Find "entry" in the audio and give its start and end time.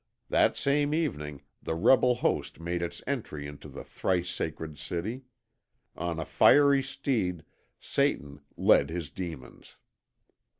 3.05-3.45